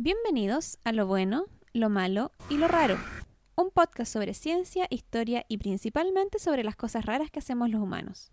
[0.00, 2.96] Bienvenidos a Lo Bueno, Lo Malo y Lo Raro,
[3.56, 8.30] un podcast sobre ciencia, historia y principalmente sobre las cosas raras que hacemos los humanos.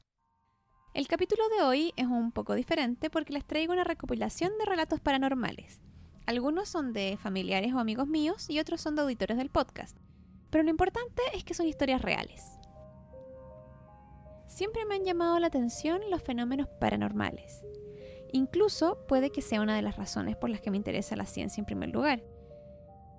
[0.94, 5.00] El capítulo de hoy es un poco diferente porque les traigo una recopilación de relatos
[5.00, 5.82] paranormales.
[6.28, 9.98] Algunos son de familiares o amigos míos y otros son de auditores del podcast.
[10.52, 12.44] Pero lo importante es que son historias reales.
[14.46, 17.64] Siempre me han llamado la atención los fenómenos paranormales.
[18.36, 21.62] Incluso puede que sea una de las razones por las que me interesa la ciencia
[21.62, 22.22] en primer lugar.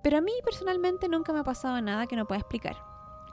[0.03, 2.77] Pero a mí personalmente nunca me ha pasado nada que no pueda explicar.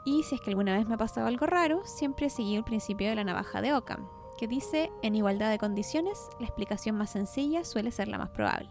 [0.05, 2.63] Y si es que alguna vez me ha pasado algo raro, siempre he seguido el
[2.63, 4.07] principio de la navaja de Ockham,
[4.38, 8.70] que dice, en igualdad de condiciones, la explicación más sencilla suele ser la más probable.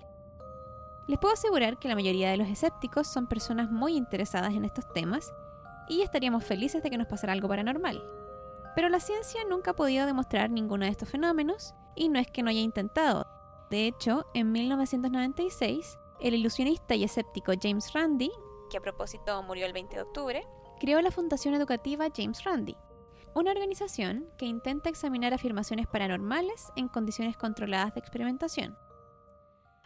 [1.07, 4.91] Les puedo asegurar que la mayoría de los escépticos son personas muy interesadas en estos
[4.95, 5.35] temas
[5.87, 8.03] y estaríamos felices de que nos pasara algo paranormal.
[8.75, 12.43] Pero la ciencia nunca ha podido demostrar ninguno de estos fenómenos y no es que
[12.43, 13.27] no haya intentado.
[13.71, 18.31] De hecho, en 1996, el ilusionista y escéptico James Randi,
[18.71, 20.47] que a propósito murió el 20 de octubre,
[20.79, 22.77] creó la Fundación Educativa James Randi,
[23.35, 28.77] una organización que intenta examinar afirmaciones paranormales en condiciones controladas de experimentación.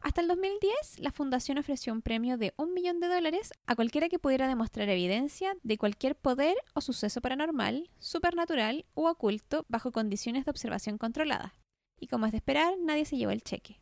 [0.03, 4.09] Hasta el 2010, la fundación ofreció un premio de un millón de dólares a cualquiera
[4.09, 10.45] que pudiera demostrar evidencia de cualquier poder o suceso paranormal, supernatural u oculto bajo condiciones
[10.45, 11.55] de observación controlada.
[11.99, 13.81] Y como es de esperar, nadie se llevó el cheque.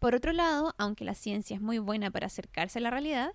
[0.00, 3.32] Por otro lado, aunque la ciencia es muy buena para acercarse a la realidad,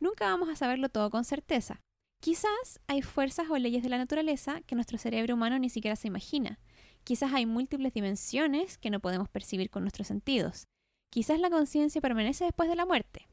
[0.00, 1.80] nunca vamos a saberlo todo con certeza.
[2.20, 6.08] Quizás hay fuerzas o leyes de la naturaleza que nuestro cerebro humano ni siquiera se
[6.08, 6.58] imagina.
[7.02, 10.64] Quizás hay múltiples dimensiones que no podemos percibir con nuestros sentidos.
[11.10, 13.28] Quizás la conciencia permanece después de la muerte.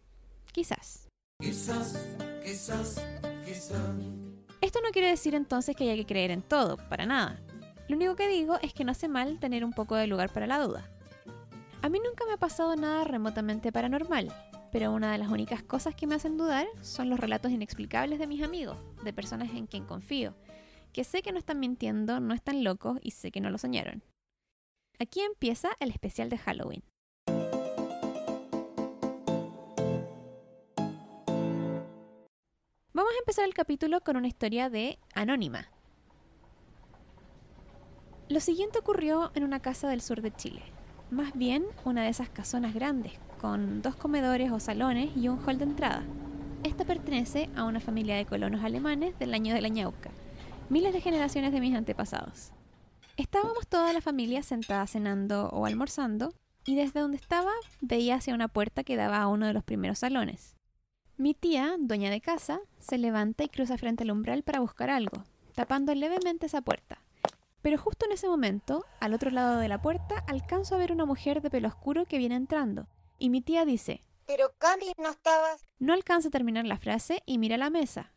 [0.51, 1.07] Quizás.
[1.39, 1.97] Quizás,
[2.43, 3.01] quizás,
[3.45, 3.95] quizás.
[4.59, 7.41] Esto no quiere decir entonces que haya que creer en todo, para nada.
[7.91, 10.47] Lo único que digo es que no hace mal tener un poco de lugar para
[10.47, 10.89] la duda.
[11.81, 14.33] A mí nunca me ha pasado nada remotamente paranormal,
[14.71, 18.27] pero una de las únicas cosas que me hacen dudar son los relatos inexplicables de
[18.27, 20.33] mis amigos, de personas en quien confío,
[20.93, 24.01] que sé que no están mintiendo, no están locos y sé que no lo soñaron.
[24.97, 26.83] Aquí empieza el especial de Halloween.
[32.93, 35.67] Vamos a empezar el capítulo con una historia de Anónima.
[38.31, 40.61] Lo siguiente ocurrió en una casa del sur de Chile,
[41.09, 43.11] más bien una de esas casonas grandes,
[43.41, 46.05] con dos comedores o salones y un hall de entrada.
[46.63, 50.11] Esta pertenece a una familia de colonos alemanes del año de la ñauca,
[50.69, 52.53] miles de generaciones de mis antepasados.
[53.17, 56.33] Estábamos toda la familia sentada cenando o almorzando,
[56.65, 59.99] y desde donde estaba veía hacia una puerta que daba a uno de los primeros
[59.99, 60.55] salones.
[61.17, 65.25] Mi tía, dueña de casa, se levanta y cruza frente al umbral para buscar algo,
[65.53, 67.01] tapando levemente esa puerta.
[67.61, 71.05] Pero justo en ese momento, al otro lado de la puerta, alcanzo a ver una
[71.05, 72.87] mujer de pelo oscuro que viene entrando,
[73.19, 75.65] y mi tía dice, Pero Cami, ¿no estabas?
[75.77, 78.13] No alcanza a terminar la frase y mira la mesa.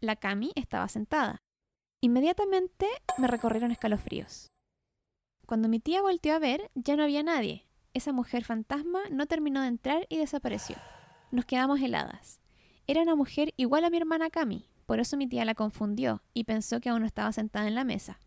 [0.00, 1.42] La Cami estaba sentada.
[2.00, 2.86] Inmediatamente
[3.18, 4.52] me recorrieron escalofríos.
[5.46, 7.66] Cuando mi tía volteó a ver, ya no había nadie.
[7.94, 10.76] Esa mujer fantasma no terminó de entrar y desapareció.
[11.30, 12.40] Nos quedamos heladas.
[12.86, 16.44] Era una mujer igual a mi hermana Cami, por eso mi tía la confundió y
[16.44, 18.20] pensó que aún no estaba sentada en la mesa.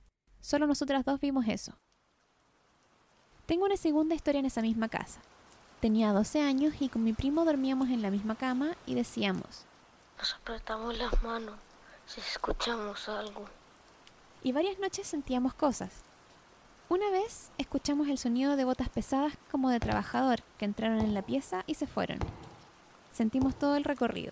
[0.47, 1.74] Solo nosotras dos vimos eso.
[3.47, 5.19] Tengo una segunda historia en esa misma casa.
[5.81, 9.66] Tenía 12 años y con mi primo dormíamos en la misma cama y decíamos,
[10.18, 11.56] Nos apretamos las manos
[12.06, 13.44] si escuchamos algo.
[14.41, 15.91] Y varias noches sentíamos cosas.
[16.88, 21.24] Una vez escuchamos el sonido de botas pesadas como de trabajador que entraron en la
[21.24, 22.19] pieza y se fueron.
[23.12, 24.31] Sentimos todo el recorrido.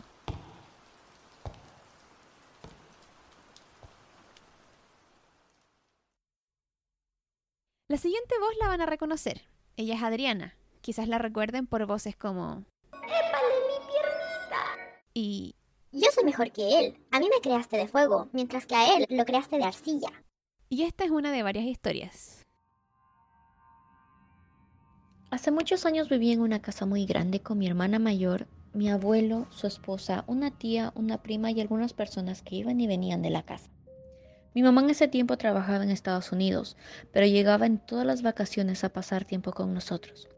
[7.95, 9.43] La siguiente voz la van a reconocer.
[9.77, 10.57] Ella es Adriana.
[10.81, 12.65] Quizás la recuerden por voces como...
[12.91, 14.65] ¡Épale mi piernita!
[15.13, 15.55] Y...
[15.93, 16.97] Yo soy mejor que él.
[17.11, 20.09] A mí me creaste de fuego, mientras que a él lo creaste de arcilla.
[20.67, 22.43] Y esta es una de varias historias.
[25.31, 29.47] Hace muchos años viví en una casa muy grande con mi hermana mayor, mi abuelo,
[29.51, 33.43] su esposa, una tía, una prima y algunas personas que iban y venían de la
[33.43, 33.69] casa.
[34.55, 36.77] Mi mamá en ese tiempo trabajaba en Estados Unidos,
[37.11, 40.29] pero llegaba en todas las vacaciones a pasar tiempo con nosotros.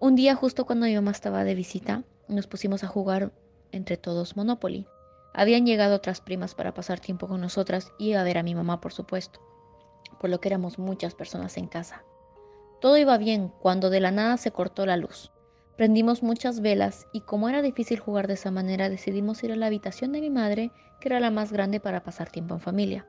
[0.00, 3.30] Un día, justo cuando mi mamá estaba de visita, nos pusimos a jugar
[3.70, 4.88] entre todos Monopoly.
[5.32, 8.80] Habían llegado otras primas para pasar tiempo con nosotras y a ver a mi mamá,
[8.80, 9.40] por supuesto,
[10.18, 12.02] por lo que éramos muchas personas en casa.
[12.80, 15.30] Todo iba bien cuando de la nada se cortó la luz.
[15.76, 19.66] Prendimos muchas velas y como era difícil jugar de esa manera decidimos ir a la
[19.66, 23.06] habitación de mi madre, que era la más grande para pasar tiempo en familia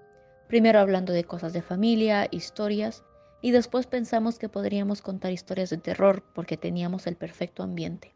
[0.47, 3.03] primero hablando de cosas de familia, historias,
[3.41, 8.13] y después pensamos que podríamos contar historias de terror porque teníamos el perfecto ambiente.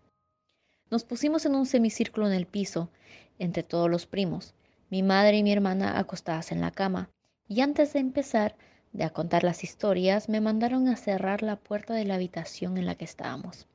[0.90, 2.90] Nos pusimos en un semicírculo en el piso,
[3.38, 4.56] entre todos los primos,
[4.90, 7.10] mi madre y mi hermana acostadas en la cama,
[7.48, 8.56] y antes de empezar
[8.92, 12.88] de a contar las historias, me mandaron a cerrar la puerta de la habitación en
[12.88, 13.68] la que estábamos.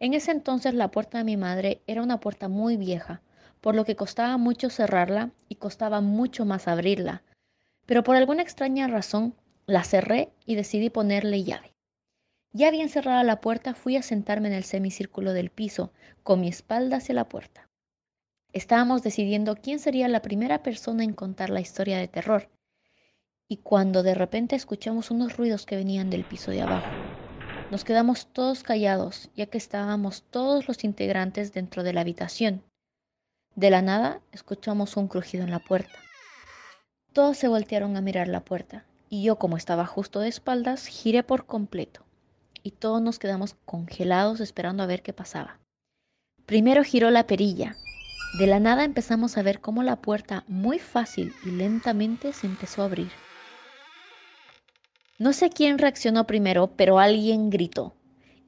[0.00, 3.20] En ese entonces la puerta de mi madre era una puerta muy vieja,
[3.60, 7.22] por lo que costaba mucho cerrarla y costaba mucho más abrirla.
[7.88, 11.72] Pero por alguna extraña razón la cerré y decidí ponerle llave.
[12.52, 15.90] Ya bien cerrada la puerta, fui a sentarme en el semicírculo del piso,
[16.22, 17.70] con mi espalda hacia la puerta.
[18.52, 22.50] Estábamos decidiendo quién sería la primera persona en contar la historia de terror,
[23.48, 26.92] y cuando de repente escuchamos unos ruidos que venían del piso de abajo.
[27.70, 32.62] Nos quedamos todos callados, ya que estábamos todos los integrantes dentro de la habitación.
[33.54, 36.07] De la nada escuchamos un crujido en la puerta.
[37.12, 41.22] Todos se voltearon a mirar la puerta, y yo como estaba justo de espaldas, giré
[41.22, 42.04] por completo,
[42.62, 45.58] y todos nos quedamos congelados esperando a ver qué pasaba.
[46.46, 47.76] Primero giró la perilla.
[48.38, 52.82] De la nada empezamos a ver cómo la puerta muy fácil y lentamente se empezó
[52.82, 53.10] a abrir.
[55.18, 57.94] No sé quién reaccionó primero, pero alguien gritó.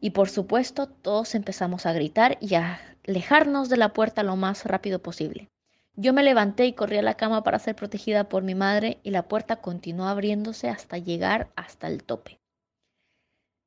[0.01, 4.65] Y por supuesto todos empezamos a gritar y a alejarnos de la puerta lo más
[4.65, 5.49] rápido posible.
[5.97, 9.11] Yo me levanté y corrí a la cama para ser protegida por mi madre y
[9.11, 12.41] la puerta continuó abriéndose hasta llegar hasta el tope.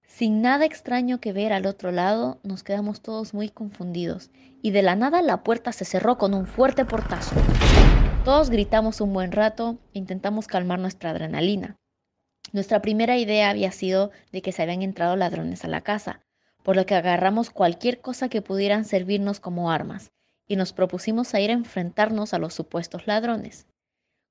[0.08, 4.32] Sin nada extraño que ver al otro lado, nos quedamos todos muy confundidos
[4.62, 7.36] y de la nada la puerta se cerró con un fuerte portazo.
[8.24, 11.78] Todos gritamos un buen rato e intentamos calmar nuestra adrenalina.
[12.52, 16.22] Nuestra primera idea había sido de que se habían entrado ladrones a la casa,
[16.64, 20.14] por lo que agarramos cualquier cosa que pudieran servirnos como armas
[20.48, 23.68] y nos propusimos a ir a enfrentarnos a los supuestos ladrones.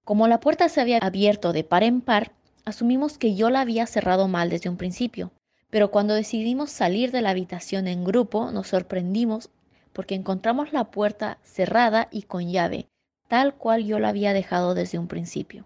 [0.05, 2.33] Como la puerta se había abierto de par en par,
[2.65, 5.33] asumimos que yo la había cerrado mal desde un principio,
[5.71, 9.51] pero cuando decidimos salir de la habitación en grupo nos sorprendimos
[9.93, 12.89] porque encontramos la puerta cerrada y con llave,
[13.29, 15.65] tal cual yo la había dejado desde un principio.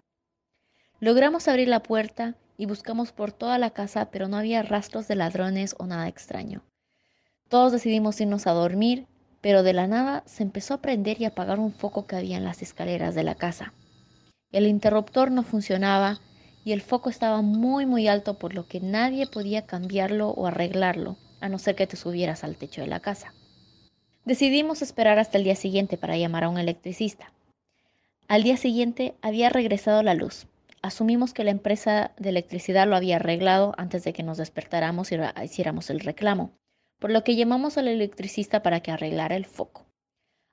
[0.99, 5.15] Logramos abrir la puerta y buscamos por toda la casa, pero no había rastros de
[5.15, 6.63] ladrones o nada extraño.
[7.49, 9.05] Todos decidimos irnos a dormir,
[9.47, 12.43] pero de la nada se empezó a prender y apagar un foco que había en
[12.43, 13.71] las escaleras de la casa.
[14.51, 16.19] El interruptor no funcionaba
[16.65, 21.15] y el foco estaba muy muy alto por lo que nadie podía cambiarlo o arreglarlo,
[21.39, 23.33] a no ser que te subieras al techo de la casa.
[24.25, 27.31] Decidimos esperar hasta el día siguiente para llamar a un electricista.
[28.27, 30.45] Al día siguiente había regresado la luz,
[30.81, 35.17] Asumimos que la empresa de electricidad lo había arreglado antes de que nos despertáramos y
[35.41, 36.51] hiciéramos el reclamo,
[36.99, 39.85] por lo que llamamos al electricista para que arreglara el foco.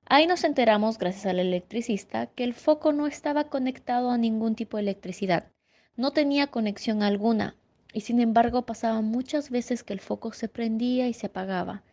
[0.07, 4.77] Ahí nos enteramos, gracias al electricista, que el foco no estaba conectado a ningún tipo
[4.77, 5.51] de electricidad,
[5.97, 7.57] no tenía conexión alguna,
[7.93, 11.85] y sin embargo pasaba muchas veces que el foco se prendía y se apagaba,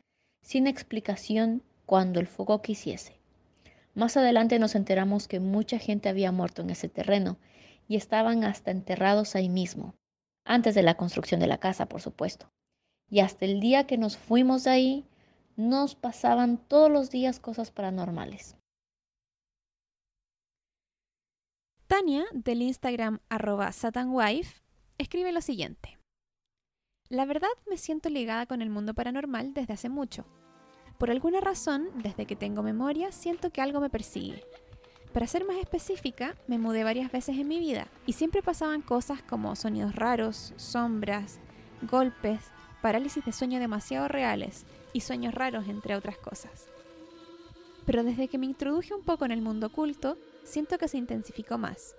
[0.42, 3.19] sin explicación cuando el foco quisiese.
[3.94, 7.38] Más adelante nos enteramos que mucha gente había muerto en ese terreno
[7.88, 9.95] y estaban hasta enterrados ahí mismo,
[10.44, 12.51] antes de la construcción de la casa, por supuesto.
[13.11, 15.05] Y hasta el día que nos fuimos de ahí,
[15.57, 18.55] nos pasaban todos los días cosas paranormales.
[21.87, 24.63] Tania, del Instagram arroba satanwife,
[24.97, 25.99] escribe lo siguiente.
[27.09, 30.25] La verdad me siento ligada con el mundo paranormal desde hace mucho.
[30.97, 34.41] Por alguna razón, desde que tengo memoria, siento que algo me persigue.
[35.12, 39.21] Para ser más específica, me mudé varias veces en mi vida y siempre pasaban cosas
[39.21, 41.41] como sonidos raros, sombras,
[41.81, 42.39] golpes,
[42.81, 46.67] parálisis de sueño demasiado reales y sueños raros, entre otras cosas.
[47.85, 51.57] Pero desde que me introduje un poco en el mundo oculto, siento que se intensificó
[51.57, 51.95] más.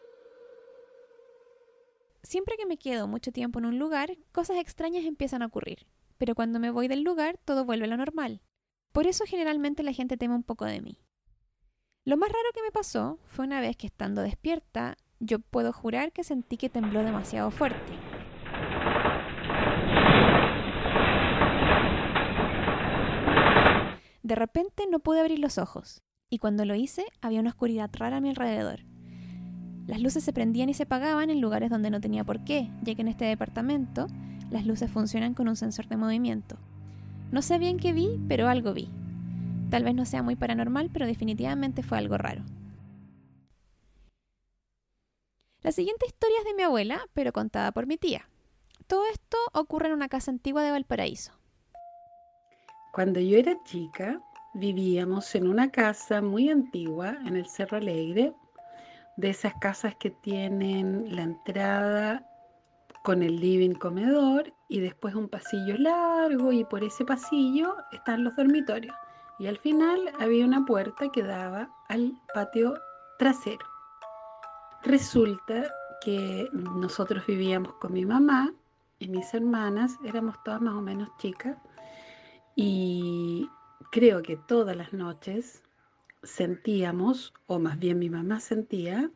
[2.23, 5.87] Siempre que me quedo mucho tiempo en un lugar, cosas extrañas empiezan a ocurrir,
[6.19, 8.43] pero cuando me voy del lugar todo vuelve a lo normal.
[8.93, 10.99] Por eso generalmente la gente teme un poco de mí.
[12.05, 16.13] Lo más raro que me pasó fue una vez que estando despierta, yo puedo jurar
[16.13, 18.12] que sentí que tembló demasiado fuerte.
[24.33, 28.17] De repente no pude abrir los ojos, y cuando lo hice había una oscuridad rara
[28.17, 28.81] a mi alrededor.
[29.87, 32.95] Las luces se prendían y se apagaban en lugares donde no tenía por qué, ya
[32.95, 34.07] que en este departamento
[34.51, 36.57] las luces funcionan con un sensor de movimiento.
[37.31, 38.89] No sé bien qué vi, pero algo vi.
[39.69, 42.43] Tal vez no sea muy paranormal, pero definitivamente fue algo raro.
[45.61, 48.31] La siguiente historia es de mi abuela, pero contada por mi tía.
[48.87, 51.42] Todo esto ocurre en una casa antigua de Valparaíso.
[52.93, 54.21] Cuando yo era chica,
[54.53, 58.35] vivíamos en una casa muy antigua en el Cerro Alegre,
[59.17, 62.27] de esas casas que tienen la entrada
[63.03, 68.37] con el living comedor y después un pasillo largo y por ese pasillo están los
[68.37, 68.95] dormitorios
[69.39, 72.75] y al final había una puerta que daba al patio
[73.19, 73.65] trasero.
[74.83, 75.65] Resulta
[76.05, 78.53] que nosotros vivíamos con mi mamá
[78.99, 81.57] y mis hermanas, éramos todas más o menos chicas,
[82.57, 83.49] y
[83.91, 85.63] creo que todas las noches
[86.23, 89.11] sentíamos, o más bien mi mamá sentía,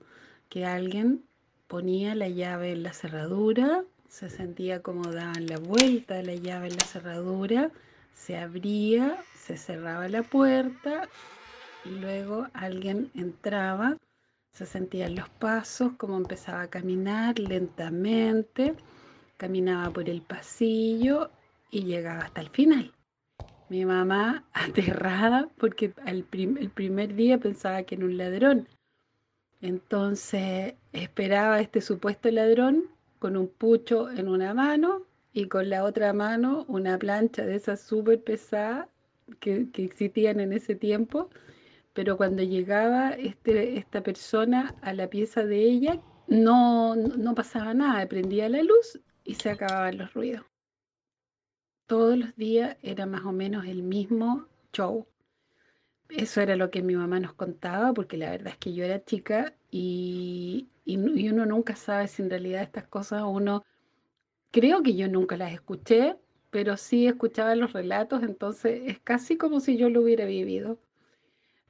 [0.49, 1.29] que alguien
[1.69, 6.69] ponía la llave en la cerradura, se sentía como daban la vuelta de la llave
[6.69, 7.73] en la cerradura,
[8.13, 11.11] se abría, se cerraba la puerta
[11.85, 13.99] y luego alguien entraba,
[14.53, 18.77] se sentían los pasos, como empezaba a caminar lentamente,
[19.37, 21.33] caminaba por el pasillo
[21.71, 22.96] y llegaba hasta el final.
[23.69, 28.69] Mi mamá aterrada porque el, primer día pensaba que era un ladrón.
[29.61, 32.85] Entonces esperaba a este supuesto ladrón
[33.19, 37.81] con un pucho en una mano y con la otra mano una plancha de esas
[37.81, 38.89] súper pesadas
[39.41, 41.31] que, que, existían en ese tiempo.
[41.95, 48.07] Pero cuando llegaba este, esta persona a la pieza de ella, no, no pasaba nada,
[48.07, 50.45] prendía la luz y se acababan los ruidos
[51.87, 55.07] todos los días era más o menos el mismo show.
[56.09, 59.05] Eso era lo que mi mamá nos contaba, porque la verdad es que yo era
[59.05, 63.65] chica y, uno nunca sabe si en realidad estas cosas uno,
[64.53, 66.17] creo que yo nunca las escuché,
[66.51, 70.79] pero sí escuchaba los relatos, entonces es casi como si yo lo hubiera vivido.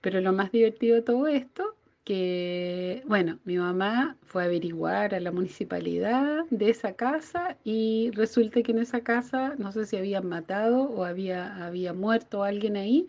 [0.00, 1.75] Pero lo más divertido de todo esto
[2.06, 8.62] que, bueno, mi mamá fue a averiguar a la municipalidad de esa casa y resulta
[8.62, 13.08] que en esa casa, no sé si habían matado o había, había muerto alguien ahí,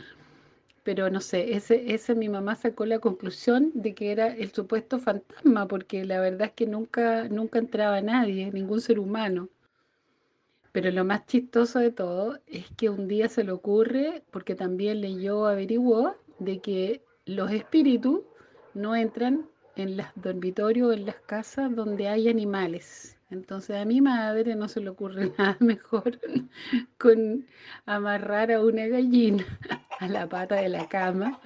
[0.81, 4.97] pero no sé, ese, ese mi mamá sacó la conclusión de que era el supuesto
[4.97, 9.47] fantasma, porque la verdad es que nunca, nunca entraba nadie, ningún ser humano.
[10.71, 15.01] Pero lo más chistoso de todo es que un día se le ocurre, porque también
[15.01, 18.21] leyó, averiguó, de que los espíritus
[18.77, 23.17] no entran en los dormitorios o en las casas donde hay animales.
[23.29, 26.19] Entonces a mi madre no se le ocurre nada mejor
[26.97, 27.45] con
[27.85, 29.45] amarrar a una gallina
[29.99, 31.39] a la pata de la cama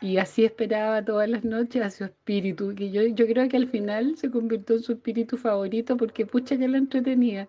[0.00, 3.68] y así esperaba todas las noches a su espíritu, que yo, yo creo que al
[3.68, 7.48] final se convirtió en su espíritu favorito porque pucha que la entretenía.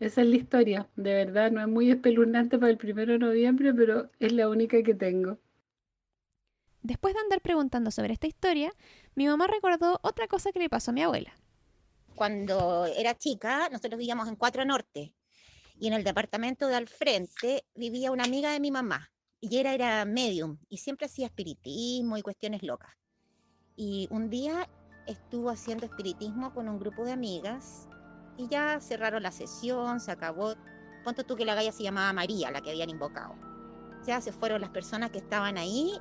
[0.00, 3.72] Esa es la historia, de verdad, no es muy espeluznante para el primero de noviembre,
[3.74, 5.38] pero es la única que tengo.
[6.82, 8.72] Después de andar preguntando sobre esta historia,
[9.14, 11.32] mi mamá recordó otra cosa que le pasó a mi abuela.
[12.14, 15.14] Cuando era chica, nosotros vivíamos en Cuatro Norte
[15.78, 19.74] y en el departamento de al frente vivía una amiga de mi mamá y ella
[19.74, 22.92] era medium y siempre hacía espiritismo y cuestiones locas.
[23.76, 24.68] Y un día
[25.06, 27.88] estuvo haciendo espiritismo con un grupo de amigas
[28.36, 30.54] y ya cerraron la sesión, se acabó.
[31.04, 33.34] Ponto tú que la galla se llamaba María, la que habían invocado.
[34.06, 35.92] Ya se fueron las personas que estaban ahí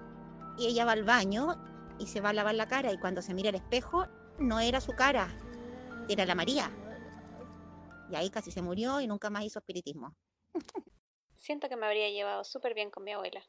[0.58, 1.56] y ella va al baño
[2.00, 4.06] y se va a lavar la cara y cuando se mira al espejo
[4.40, 5.30] no era su cara,
[6.10, 6.72] era la María.
[8.12, 10.16] Y ahí casi se murió y nunca más hizo espiritismo.
[11.36, 13.42] Siento que me habría llevado súper bien con mi abuela.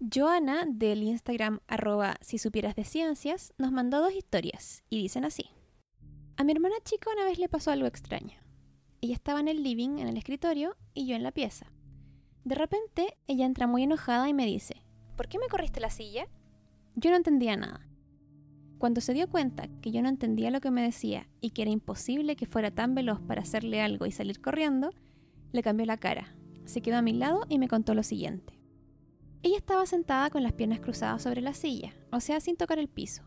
[0.00, 5.50] Joana del Instagram arroba si supieras de ciencias nos mandó dos historias y dicen así.
[6.36, 8.40] A mi hermana chica una vez le pasó algo extraño.
[9.02, 11.72] Ella estaba en el living, en el escritorio, y yo en la pieza.
[12.44, 14.82] De repente, ella entra muy enojada y me dice,
[15.20, 16.26] ¿por qué me corriste la silla?
[16.94, 17.86] Yo no entendía nada.
[18.78, 21.70] Cuando se dio cuenta que yo no entendía lo que me decía y que era
[21.70, 24.94] imposible que fuera tan veloz para hacerle algo y salir corriendo,
[25.52, 26.34] le cambió la cara,
[26.64, 28.58] se quedó a mi lado y me contó lo siguiente.
[29.42, 32.88] Ella estaba sentada con las piernas cruzadas sobre la silla, o sea, sin tocar el
[32.88, 33.22] piso,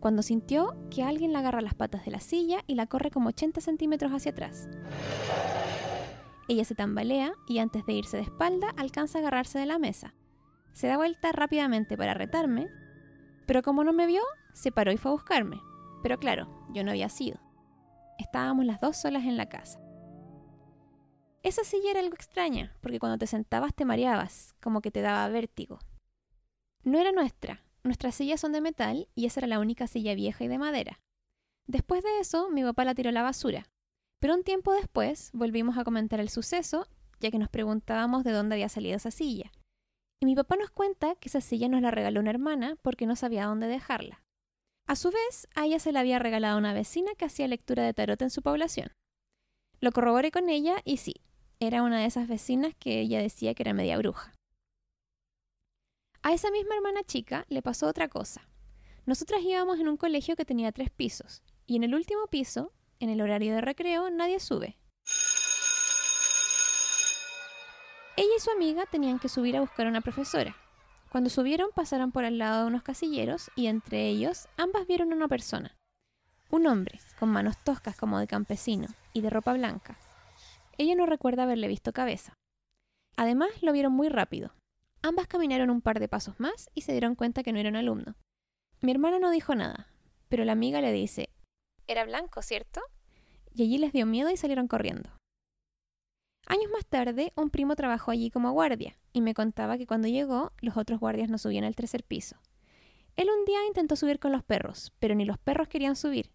[0.00, 3.28] cuando sintió que alguien la agarra las patas de la silla y la corre como
[3.28, 4.68] 80 centímetros hacia atrás.
[6.48, 10.16] Ella se tambalea y antes de irse de espalda alcanza a agarrarse de la mesa,
[10.72, 12.68] se da vuelta rápidamente para retarme,
[13.46, 15.60] pero como no me vio, se paró y fue a buscarme.
[16.02, 17.40] Pero claro, yo no había sido.
[18.18, 19.80] Estábamos las dos solas en la casa.
[21.42, 25.28] Esa silla era algo extraña, porque cuando te sentabas te mareabas, como que te daba
[25.28, 25.80] vértigo.
[26.84, 30.44] No era nuestra, nuestras sillas son de metal y esa era la única silla vieja
[30.44, 31.00] y de madera.
[31.66, 33.64] Después de eso, mi papá la tiró a la basura.
[34.20, 36.86] Pero un tiempo después volvimos a comentar el suceso,
[37.18, 39.50] ya que nos preguntábamos de dónde había salido esa silla.
[40.22, 43.16] Y mi papá nos cuenta que esa silla nos la regaló una hermana porque no
[43.16, 44.22] sabía dónde dejarla.
[44.86, 47.92] A su vez, a ella se la había regalado una vecina que hacía lectura de
[47.92, 48.92] tarot en su población.
[49.80, 51.14] Lo corroboré con ella y sí,
[51.58, 54.32] era una de esas vecinas que ella decía que era media bruja.
[56.22, 58.48] A esa misma hermana chica le pasó otra cosa.
[59.06, 63.10] Nosotras íbamos en un colegio que tenía tres pisos, y en el último piso, en
[63.10, 64.78] el horario de recreo, nadie sube.
[68.16, 70.56] Ella y su amiga tenían que subir a buscar a una profesora.
[71.10, 75.16] Cuando subieron pasaron por al lado de unos casilleros y entre ellos ambas vieron a
[75.16, 75.76] una persona.
[76.50, 79.98] Un hombre, con manos toscas como de campesino y de ropa blanca.
[80.78, 82.34] Ella no recuerda haberle visto cabeza.
[83.16, 84.54] Además, lo vieron muy rápido.
[85.02, 87.76] Ambas caminaron un par de pasos más y se dieron cuenta que no era un
[87.76, 88.14] alumno.
[88.80, 89.88] Mi hermana no dijo nada,
[90.28, 91.30] pero la amiga le dice,
[91.86, 92.80] Era blanco, ¿cierto?
[93.54, 95.10] y allí les dio miedo y salieron corriendo.
[96.52, 100.52] Años más tarde, un primo trabajó allí como guardia y me contaba que cuando llegó,
[100.60, 102.36] los otros guardias no subían al tercer piso.
[103.16, 106.30] Él un día intentó subir con los perros, pero ni los perros querían subir.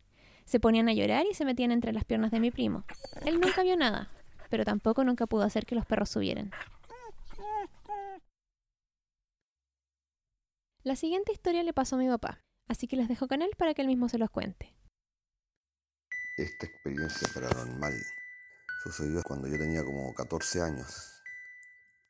[0.46, 2.84] Se ponían a llorar y se metían entre las piernas de mi primo.
[3.28, 4.10] Él nunca vio nada,
[4.50, 6.50] pero tampoco nunca pudo hacer que los perros subieran.
[10.82, 13.76] La siguiente historia le pasó a mi papá, así que les dejo con él para
[13.76, 14.74] que él mismo se los cuente.
[16.38, 17.94] Esta experiencia paranormal
[19.26, 21.22] cuando yo tenía como 14 años.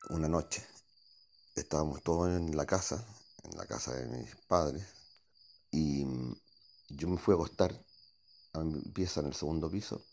[0.09, 0.63] Una noche
[1.55, 3.03] estábamos todos en la casa,
[3.43, 4.85] en la casa de mis padres,
[5.71, 6.35] y mm,
[6.89, 7.73] yo me fui a acostar
[8.53, 10.03] a mi pieza en el segundo piso.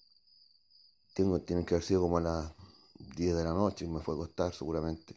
[1.13, 2.53] Tengo, tienen que haber sido como a las
[3.15, 5.15] 10 de la noche y me fui a acostar seguramente.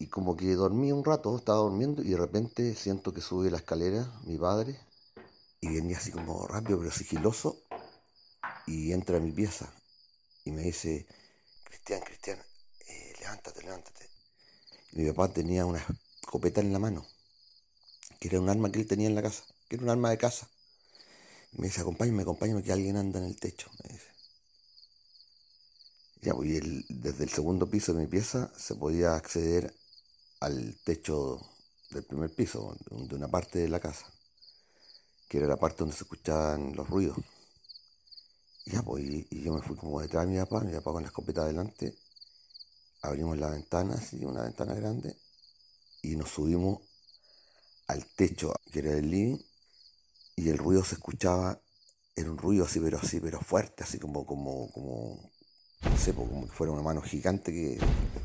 [0.00, 3.58] Y como que dormí un rato, estaba durmiendo y de repente siento que sube la
[3.58, 4.80] escalera mi padre
[5.60, 7.56] y venía así como rápido pero sigiloso
[8.66, 9.72] y entra a mi pieza
[10.44, 11.06] y me dice,
[11.64, 12.38] Cristian, Cristian,
[12.88, 14.08] eh, levántate, levántate.
[14.92, 15.84] Y mi papá tenía una
[16.20, 17.06] escopeta en la mano,
[18.18, 20.18] que era un arma que él tenía en la casa, que era un arma de
[20.18, 20.48] casa.
[21.52, 24.10] Y me dice, acompáñame, acompáñame, que alguien anda en el techo, me dice.
[26.22, 29.74] Ya, y desde el segundo piso de mi pieza se podía acceder
[30.40, 31.40] al techo
[31.90, 34.06] del primer piso, de una parte de la casa,
[35.28, 37.16] que era la parte donde se escuchaban los ruidos.
[38.84, 41.42] Pues, y, yo me fui como detrás de mi papá, mi papá con la escopeta
[41.42, 41.94] adelante,
[43.02, 45.16] abrimos la ventana, así, una ventana grande,
[46.02, 46.80] y nos subimos
[47.88, 49.38] al techo, que era el living,
[50.36, 51.60] y el ruido se escuchaba,
[52.14, 55.30] era un ruido así, pero así, pero fuerte, así como, como, como,
[55.82, 57.78] no sé, pues, como que fuera una mano gigante que,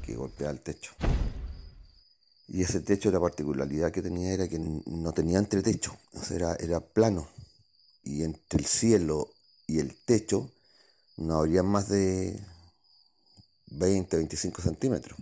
[0.03, 0.91] que golpeaba el techo.
[2.47, 5.97] Y ese techo, la particularidad que tenía era que no tenía entretecho,
[6.31, 7.27] era, era plano.
[8.03, 9.34] Y entre el cielo
[9.67, 10.51] y el techo
[11.17, 12.39] no habría más de
[13.67, 15.17] 20, 25 centímetros.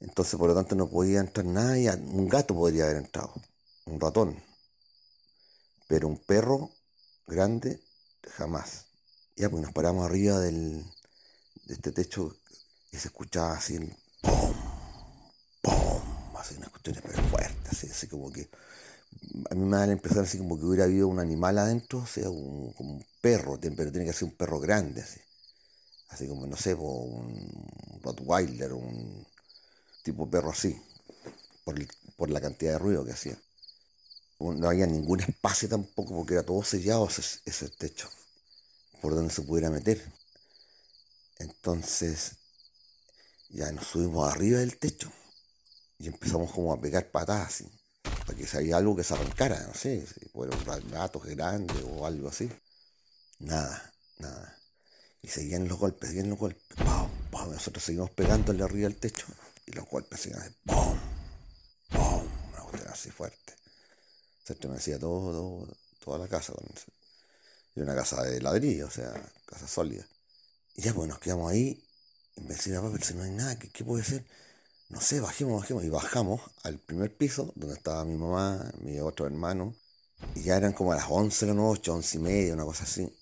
[0.00, 1.90] Entonces, por lo tanto, no podía entrar nadie.
[1.92, 3.32] Un gato podría haber entrado,
[3.86, 4.42] un ratón.
[5.86, 6.70] Pero un perro
[7.26, 7.80] grande,
[8.36, 8.86] jamás.
[9.36, 10.84] Ya, pues nos paramos arriba del,
[11.64, 12.36] de este techo
[12.92, 14.54] y se escuchaba así el ¡pum!
[15.62, 16.36] ¡pum!
[16.36, 18.48] Así unas cuestiones pero fuertes, así, así como que
[19.50, 22.06] a mí me da la impresión así como que hubiera habido un animal adentro, o
[22.06, 25.20] sea, un- como un perro, pero tiene que ser un perro grande, así.
[26.10, 29.26] Así como, no sé, un Rottweiler, un
[30.04, 30.76] tipo perro así,
[31.64, 31.76] por,
[32.16, 33.38] por la cantidad de ruido que hacía.
[34.38, 38.08] No había ningún espacio tampoco, porque era todo sellado ese, ese techo,
[39.02, 40.02] por donde se pudiera meter.
[41.38, 42.38] Entonces,
[43.48, 45.10] ya nos subimos arriba del techo
[45.98, 47.66] y empezamos como a pegar patadas así
[48.26, 52.06] para que había algo que se arrancara, no sé, si fuera un gato grande o
[52.06, 52.50] algo así.
[53.40, 54.58] Nada, nada.
[55.22, 56.62] Y seguían los golpes, seguían los golpes.
[56.76, 57.08] ¡Pum!
[57.30, 57.52] ¡Pum!
[57.52, 59.26] Nosotros seguimos pegándole arriba del techo
[59.66, 60.54] y los golpes seguían así.
[60.64, 60.98] ¡Pum!
[61.90, 62.26] ¡Pum!
[62.52, 63.54] Una cuestión así fuerte.
[64.44, 66.52] Se estremecía todo, todo- toda la casa.
[67.74, 69.12] Y una casa de ladrillo, o sea,
[69.46, 70.06] casa sólida.
[70.76, 71.82] Y ya pues nos quedamos ahí
[72.36, 74.24] y me decía, papá, pero si no hay nada, ¿qué, qué puede ser?
[74.88, 75.84] No sé, bajemos, bajemos.
[75.84, 79.74] Y bajamos al primer piso, donde estaba mi mamá, mi otro hermano.
[80.34, 82.84] Y ya eran como a las 11 de la noche, 11 y media, una cosa
[82.84, 83.12] así.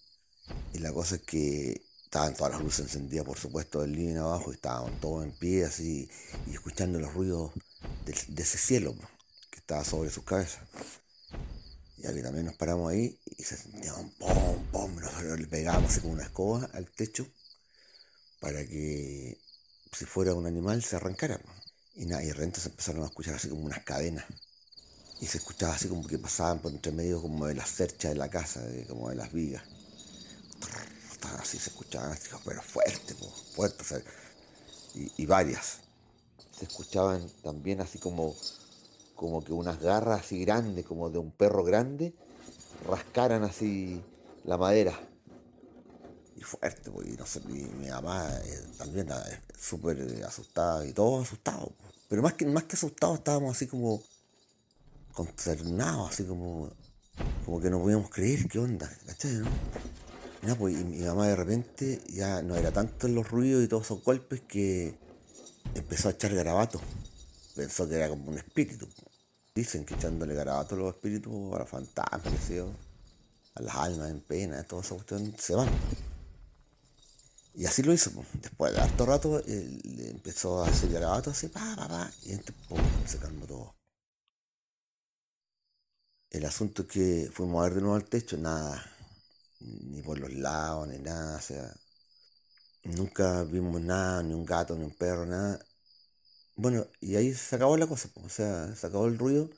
[0.72, 4.50] Y la cosa es que estaban todas las luces encendidas, por supuesto, del living abajo,
[4.52, 6.10] y estaban todos en pie, así,
[6.46, 7.52] y escuchando los ruidos
[8.04, 8.94] de, ese cielo
[9.50, 10.60] que estaba sobre sus cabezas.
[11.96, 14.96] Y aquí también nos paramos ahí y se sentía un pom, pom,
[15.38, 17.26] le pegábamos así como una escoba al techo
[18.40, 19.38] para que
[19.92, 21.40] si fuera un animal se arrancara.
[21.94, 24.24] Y nada, y de repente se empezaron a escuchar así como unas cadenas.
[25.20, 28.18] Y se escuchaba así como que pasaban por entre medio como de las cerchas de
[28.18, 29.64] la casa, de- como de las vigas.
[31.40, 33.84] Así se escuchaban, así, pero fuerte, po, fuerte,
[34.94, 35.78] y, y varias.
[36.58, 38.34] Se escuchaban también así como,
[39.16, 42.14] como que unas garras así grandes, como de un perro grande,
[42.88, 44.02] rascaran así
[44.44, 44.98] la madera.
[46.42, 51.68] Fuerte, pues, y, mi mamá eh, también eh, súper asustada y todos asustados.
[51.68, 51.84] po.
[52.08, 54.02] Pero más que, más que asustados estábamos así como
[55.12, 56.70] consternados, así como,
[57.44, 58.90] como que no podíamos creer qué onda.
[60.42, 63.68] Y nada, pues, y mi mamá de repente ya no era tanto los ruidos y
[63.68, 64.98] todos esos golpes que
[65.74, 66.82] empezó a echar garabatos.
[67.54, 68.88] Pensó que era como un espíritu.
[69.54, 72.50] Dicen que echándole garabatos a los espíritus, a los fantasmas,
[73.54, 75.68] a las almas en pena, toda esa cuestión, se van.
[77.54, 78.10] Y así lo hizo.
[78.40, 82.32] Después de harto rato, él le empezó a hacer garabatos así, pa, pa, pa, y
[82.32, 83.74] entonces, pum, se todo.
[86.30, 88.82] El asunto es que fuimos a ver de nuevo al techo, nada,
[89.60, 91.74] ni por los lados, ni nada, o sea,
[92.84, 95.62] nunca vimos nada, ni un gato, ni un perro, nada.
[96.56, 99.50] Bueno, y ahí se acabó la cosa, o sea, se acabó el ruido,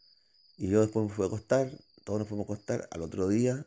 [0.56, 1.70] y yo después me fui a acostar,
[2.04, 3.66] todos nos fuimos a acostar, al otro día,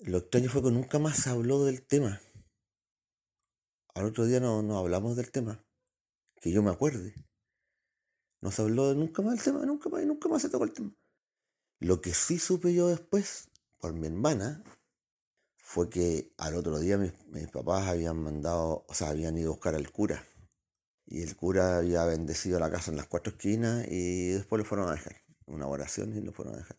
[0.00, 2.20] lo extraño fue que nunca más se habló del tema.
[3.98, 5.60] Al otro día no, no hablamos del tema,
[6.40, 7.16] que yo me acuerde.
[8.40, 10.94] No se habló nunca más del tema, nunca más, nunca más se tocó el tema.
[11.80, 13.48] Lo que sí supe yo después,
[13.80, 14.62] por mi hermana,
[15.56, 19.54] fue que al otro día mis, mis papás habían mandado, o sea, habían ido a
[19.54, 20.24] buscar al cura.
[21.04, 24.90] Y el cura había bendecido la casa en las cuatro esquinas y después lo fueron
[24.90, 25.16] a dejar.
[25.46, 26.78] Una oración y lo fueron a dejar.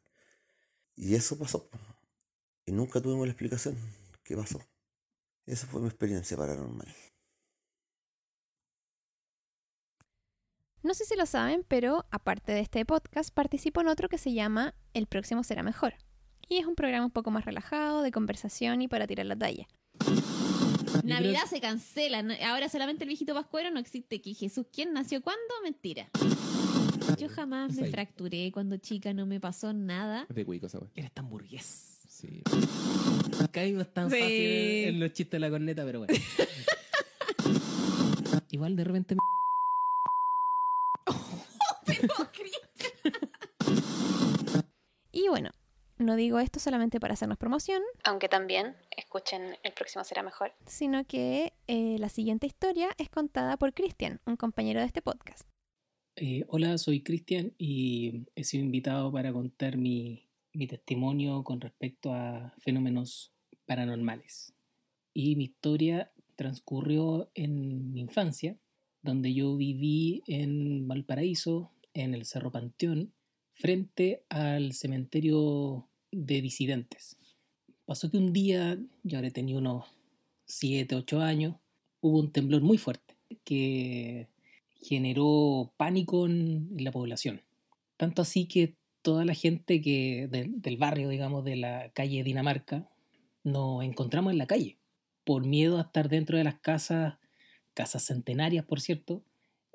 [0.96, 1.70] Y eso pasó.
[2.66, 3.76] Y nunca tuvimos la explicación
[4.24, 4.62] qué pasó.
[5.50, 6.88] Esa fue mi experiencia paranormal.
[10.84, 14.32] No sé si lo saben, pero aparte de este podcast, participo en otro que se
[14.32, 15.96] llama El próximo será mejor.
[16.48, 19.68] Y es un programa un poco más relajado, de conversación y para tirar la talla.
[21.04, 22.24] Navidad se cancela.
[22.48, 24.22] Ahora solamente el viejito pascuero no existe.
[24.22, 25.42] Que Jesús, ¿quién nació cuándo?
[25.64, 26.10] Mentira.
[27.18, 30.28] Yo jamás me fracturé cuando chica, no me pasó nada.
[30.30, 30.68] Es de cuico.
[30.94, 31.99] Eres tan burgués.
[32.20, 32.44] Sí.
[33.52, 34.20] Caímos tan Sí.
[34.20, 34.36] fácil
[34.90, 36.14] en los chistes de la corneta, pero bueno.
[38.52, 39.20] Igual de repente me...
[45.12, 45.50] Y bueno,
[45.98, 50.54] no digo esto solamente para hacernos promoción, Aunque también escuchen El próximo será mejor.
[50.66, 55.48] sino que eh, la siguiente historia es contada por Cristian, un compañero de este podcast.
[56.16, 62.14] Eh, hola, soy Cristian y he sido invitado para contar mi, mi testimonio con respecto
[62.14, 63.32] a fenómenos
[63.66, 64.54] paranormales.
[65.14, 68.58] Y mi historia transcurrió en mi infancia,
[69.02, 73.14] donde yo viví en Valparaíso, en el Cerro Panteón,
[73.54, 77.18] frente al cementerio de disidentes.
[77.86, 79.86] Pasó que un día, yo ahora tenía unos
[80.46, 81.56] 7, 8 años,
[82.02, 84.28] hubo un temblor muy fuerte que
[84.82, 87.42] generó pánico en la población.
[87.98, 92.90] Tanto así que toda la gente que de- del barrio, digamos, de la calle Dinamarca,
[93.44, 94.80] nos encontramos en la calle,
[95.24, 97.18] por miedo a estar dentro de las casas,
[97.74, 99.24] casas centenarias, por cierto,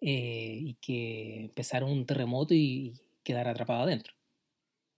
[0.01, 4.15] eh, y que empezara un terremoto y quedar atrapado adentro.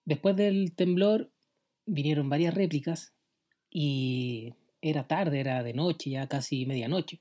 [0.05, 1.33] Después del temblor
[1.87, 3.15] vinieron varias réplicas
[3.71, 7.21] y era tarde, era de noche, ya casi medianoche.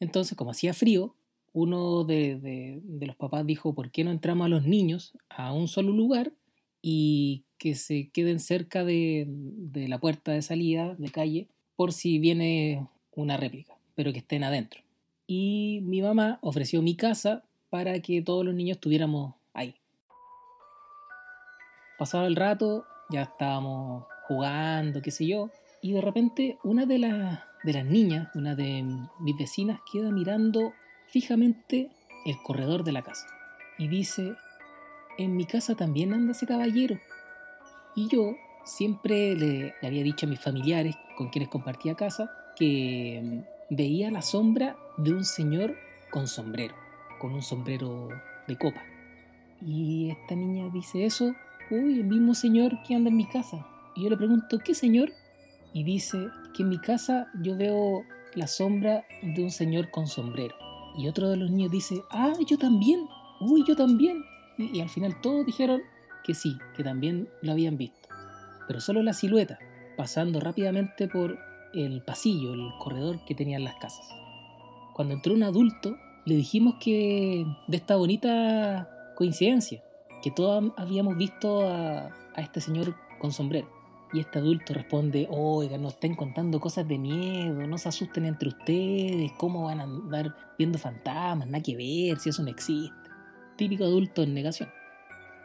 [0.00, 1.15] Entonces, como hacía frío,
[1.56, 5.90] uno de, los papás dijo, ¿por qué no entramos a los niños a un solo
[5.90, 6.32] lugar
[6.82, 12.18] y que se queden cerca de, de la puerta de salida de calle por si
[12.18, 14.82] viene una réplica, pero que estén adentro?
[15.26, 19.76] Y mi mamá ofreció mi casa para que todos los niños estuviéramos ahí.
[21.98, 25.48] Pasado el rato, ya estábamos jugando, qué sé yo,
[25.80, 28.84] y de repente una de, las de las niñas, una de
[29.20, 30.74] mis vecinas, queda mirando
[31.08, 31.90] fijamente
[32.24, 33.26] el corredor de la casa
[33.78, 34.34] y dice,
[35.18, 36.98] en mi casa también anda ese caballero.
[37.94, 43.74] Y yo siempre le, había dicho a mis familiares con quienes compartía casa que mm,
[43.74, 45.76] veía la sombra de un señor
[46.10, 46.74] con sombrero,
[47.18, 48.08] con un sombrero
[48.46, 48.82] de copa.
[49.64, 51.34] Y esta niña dice eso,
[51.70, 53.66] uy, el mismo señor que anda en mi casa.
[53.94, 55.10] Y yo le pregunto, ¿qué señor?
[55.72, 58.02] Y dice que en mi casa yo veo
[58.34, 60.65] la sombra de un señor con sombrero.
[60.96, 63.08] Y otro de los niños dice, ah, yo también,
[63.40, 64.24] uy, yo también.
[64.58, 65.82] Y, al final todos dijeron
[66.24, 68.08] que sí, que también lo habían visto.
[68.66, 69.58] Pero solo la silueta,
[69.96, 71.38] pasando rápidamente por
[71.74, 74.08] el pasillo, el corredor que tenían las casas.
[74.94, 79.82] Cuando entró un adulto, le dijimos que de esta bonita coincidencia,
[80.22, 83.75] que todos habíamos visto a este señor con sombrero.
[84.16, 88.48] Y este adulto responde, oiga, no estén contando cosas de miedo, no se asusten entre
[88.48, 91.46] ustedes, ¿cómo van a andar viendo fantasmas?
[91.46, 92.96] Nada que ver, si eso no existe.
[93.56, 94.70] Típico adulto en negación.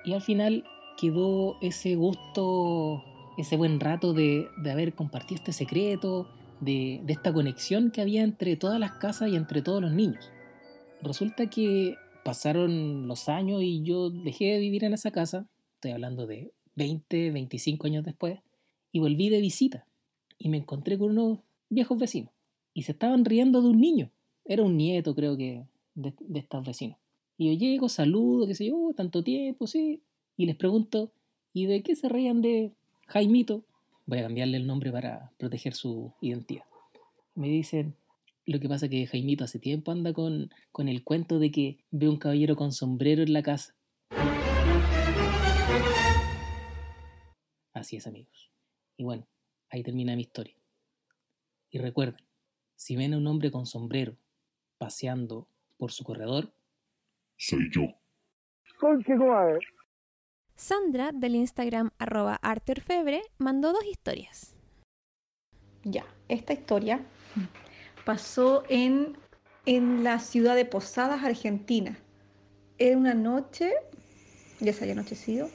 [0.06, 0.64] Y al final
[0.98, 3.04] quedó ese gusto,
[3.38, 6.30] ese buen rato de, de haber compartido este secreto,
[6.62, 10.32] de, de esta conexión que había entre todas las casas y entre todos los niños.
[11.02, 16.26] Resulta que pasaron los años y yo dejé de vivir en esa casa, estoy hablando
[16.26, 18.40] de 20, 25 años después,
[18.92, 19.86] y volví de visita
[20.38, 22.32] y me encontré con unos viejos vecinos
[22.74, 24.12] y se estaban riendo de un niño.
[24.46, 26.98] Era un nieto, creo que, de, de estos vecinos.
[27.38, 30.02] Y yo llego, saludo, qué sé yo, "Oh, tanto tiempo, sí.
[30.38, 31.12] Y les pregunto,
[31.54, 32.72] ¿y de qué se reían de
[33.08, 33.64] Jaimito?
[34.06, 36.66] Voy a cambiarle el nombre para proteger su identidad.
[37.36, 37.96] Me dicen,
[38.46, 42.10] lo que pasa que Jaimito hace tiempo anda con, con el cuento de que ve
[42.10, 43.74] un caballero con sombrero en la casa.
[47.74, 48.51] Así es, amigos.
[48.98, 49.28] Y bueno,
[49.70, 50.56] ahí termina mi historia.
[51.70, 52.24] Y recuerden,
[52.76, 54.16] si ven a un hombre con sombrero
[54.78, 56.52] paseando por su corredor,
[57.38, 57.88] Soy yo.
[60.56, 64.56] Sandra, del Instagram arroba artorfebre, mandó dos historias.
[65.84, 67.04] Ya, esta historia
[68.06, 69.18] pasó en,
[69.66, 71.98] en la ciudad de Posadas, Argentina.
[72.78, 73.74] Era una noche,
[74.60, 75.50] ya se había anochecido,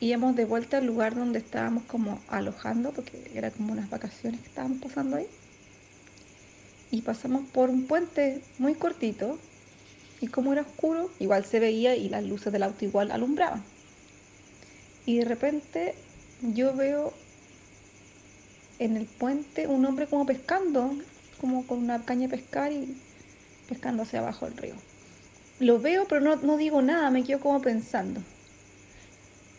[0.00, 4.48] íbamos de vuelta al lugar donde estábamos como alojando, porque era como unas vacaciones que
[4.48, 5.26] estábamos pasando ahí.
[6.90, 9.38] Y pasamos por un puente muy cortito,
[10.20, 13.62] y como era oscuro, igual se veía y las luces del auto igual alumbraban.
[15.04, 15.94] Y de repente
[16.42, 17.12] yo veo
[18.78, 20.94] en el puente un hombre como pescando,
[21.40, 22.96] como con una caña de pescar y
[23.68, 24.74] pescando hacia abajo del río.
[25.58, 28.20] Lo veo, pero no, no digo nada, me quedo como pensando.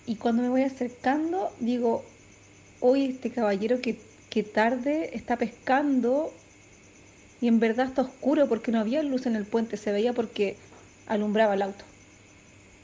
[0.08, 2.04] Y cuando me voy acercando, digo,
[2.80, 6.32] hoy este caballero que, que tarde está pescando
[7.42, 10.56] y en verdad está oscuro porque no había luz en el puente, se veía porque
[11.08, 11.84] alumbraba el auto.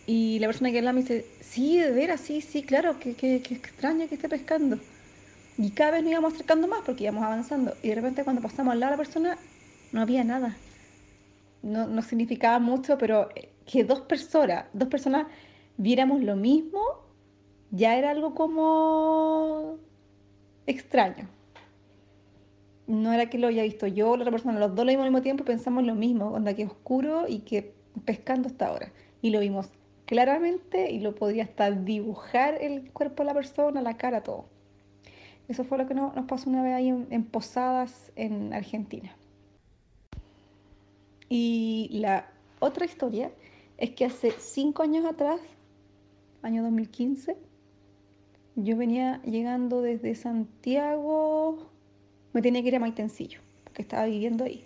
[0.05, 3.41] Y la persona que habla me dice, sí, de veras, sí, sí, claro, que, que,
[3.41, 4.77] que extraño que esté pescando.
[5.57, 7.73] Y cada vez nos íbamos acercando más porque íbamos avanzando.
[7.81, 9.37] Y de repente cuando pasamos al lado de la persona,
[9.93, 10.57] no había nada.
[11.61, 13.29] No, no significaba mucho, pero
[13.65, 15.27] que dos personas, dos personas
[15.77, 17.02] viéramos lo mismo,
[17.73, 19.77] ya era algo como
[20.67, 21.27] extraño.
[22.87, 25.05] No era que lo haya visto yo o la otra persona, los dos lo vimos
[25.05, 27.73] al mismo tiempo y pensamos lo mismo, onda que oscuro y que
[28.05, 28.91] pescando hasta ahora.
[29.21, 29.69] Y lo vimos
[30.05, 34.45] claramente y lo podría hasta dibujar el cuerpo de la persona, la cara, todo.
[35.47, 39.15] Eso fue lo que no- nos pasó una vez ahí en Posadas, en Argentina.
[41.29, 42.27] Y la
[42.59, 43.31] otra historia
[43.77, 45.41] es que hace cinco años atrás,
[46.43, 47.37] año 2015,
[48.55, 51.69] yo venía llegando desde Santiago,
[52.33, 54.63] me tenía que ir a Maitencillo, porque estaba viviendo ahí.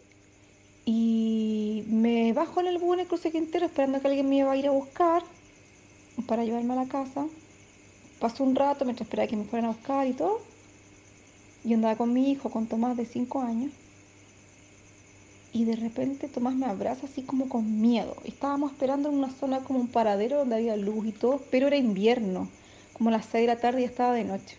[0.85, 4.51] Y me bajo en el bus en el cruce Quintero esperando que alguien me iba
[4.51, 5.23] a ir a buscar
[6.27, 7.27] para llevarme a la casa.
[8.19, 10.39] Pasó un rato mientras esperaba que me fueran a buscar y todo.
[11.63, 13.71] Yo andaba con mi hijo, con Tomás de 5 años.
[15.53, 18.15] Y de repente Tomás me abraza así como con miedo.
[18.23, 21.77] Estábamos esperando en una zona como un paradero donde había luz y todo, pero era
[21.77, 22.47] invierno,
[22.97, 24.57] como las 6 de la tarde y estaba de noche.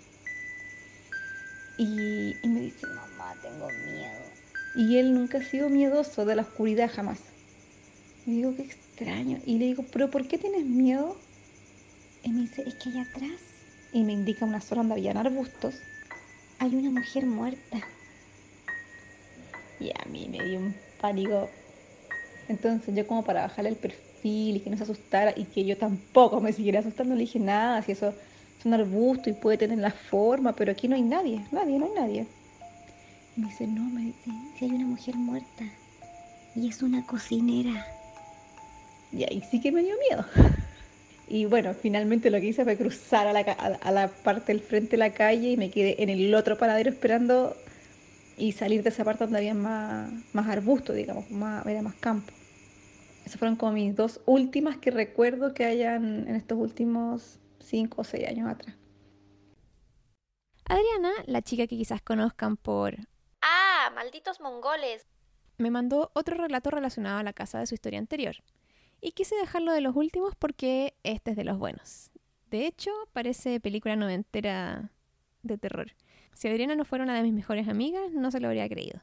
[1.77, 4.19] Y, y me dice, mamá, tengo miedo.
[4.77, 7.19] Y él nunca ha sido miedoso de la oscuridad jamás.
[8.27, 9.39] Y digo, qué extraño.
[9.45, 11.17] Y le digo, pero ¿por qué tienes miedo?
[12.23, 13.41] Y me dice, es que allá atrás,
[13.93, 15.77] y me indica una zona donde habían arbustos,
[16.59, 17.79] hay una mujer muerta.
[19.81, 21.49] Y a mí me dio un pánico.
[22.49, 25.77] Entonces yo como para bajarle el perfil y que no se asustara y que yo
[25.77, 28.15] tampoco me siguiera asustando, le dije nada, si eso
[28.59, 31.87] es un arbusto y puede tener la forma, pero aquí no hay nadie, nadie, no
[31.87, 32.27] hay nadie.
[33.37, 35.65] Y me dice, no, me dice, si hay una mujer muerta
[36.57, 37.87] y es una cocinera.
[39.13, 40.25] Y ahí sí que me dio miedo.
[41.31, 44.93] Y bueno, finalmente lo que hice fue cruzar a la, a la- parte del frente
[44.93, 47.55] de la calle y me quedé en el otro paradero esperando
[48.39, 52.33] y salir de esa parte donde había más, más arbusto, digamos, más, era más campo.
[53.27, 58.05] Esas fueron como mis dos últimas que recuerdo que hayan en estos últimos cinco o
[58.05, 58.77] seis años atrás.
[60.65, 62.97] Adriana, la chica que quizás conozcan por...
[63.41, 63.91] ¡Ah!
[63.95, 65.07] ¡Malditos mongoles!
[65.59, 68.37] me mandó otro relato relacionado a la casa de su historia anterior.
[69.01, 72.11] Y quise dejarlo de los últimos porque este es de los buenos.
[72.51, 74.91] De hecho, parece película noventera
[75.43, 75.93] de terror.
[76.33, 79.01] Si Adriana no fuera una de mis mejores amigas, no se lo habría creído.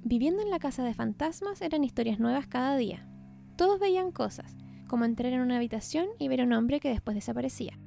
[0.00, 3.06] Viviendo en la casa de fantasmas eran historias nuevas cada día.
[3.56, 4.56] Todos veían cosas,
[4.88, 7.78] como entrar en una habitación y ver a un hombre que después desaparecía.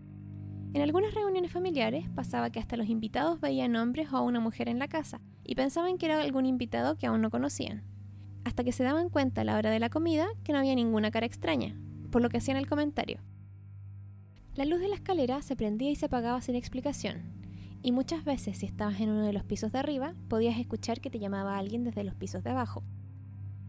[0.74, 4.70] En algunas reuniones familiares pasaba que hasta los invitados veían hombres o a una mujer
[4.70, 7.84] en la casa y pensaban que era algún invitado que aún no conocían.
[8.46, 11.12] Hasta que se daban cuenta a la hora de la comida que no había ninguna
[11.12, 11.76] cara extraña,
[12.10, 13.20] por lo que hacían el comentario.
[14.56, 17.42] La luz de la escalera se prendía y se apagaba sin explicación,
[17.84, 21.10] y muchas veces si estabas en uno de los pisos de arriba podías escuchar que
[21.10, 22.84] te llamaba alguien desde los pisos de abajo.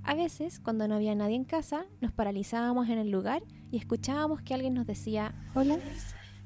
[0.05, 4.43] A veces, cuando no había nadie en casa, nos paralizábamos en el lugar y escuchábamos
[4.43, 5.79] que alguien nos decía hola